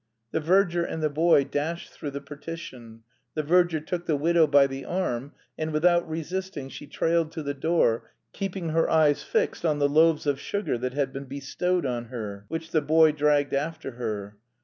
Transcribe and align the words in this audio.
The 0.31 0.39
verger 0.39 0.83
and 0.83 1.03
the 1.03 1.11
boy 1.11 1.43
dashed 1.43 1.91
through 1.91 2.09
the 2.09 2.21
partition. 2.21 3.03
The 3.35 3.43
verger 3.43 3.79
took 3.79 4.07
the 4.07 4.15
widow 4.15 4.47
by 4.47 4.65
the 4.65 4.83
arm, 4.83 5.33
and 5.59 5.71
without 5.71 6.09
resisting 6.09 6.69
she 6.69 6.87
trailed 6.87 7.31
to 7.33 7.43
the 7.43 7.53
door, 7.53 8.09
keeping 8.33 8.69
her 8.69 8.89
eyes 8.89 9.21
fixed 9.21 9.63
on 9.63 9.77
the 9.77 9.87
loaves 9.87 10.25
of 10.25 10.39
sugar 10.39 10.79
that 10.79 10.95
had 10.95 11.13
been 11.13 11.25
bestowed 11.25 11.85
on 11.85 12.05
her, 12.05 12.45
which 12.47 12.71
the 12.71 12.81
boy 12.81 13.11
dragged 13.11 13.53
after 13.53 13.91
her. 13.91 14.37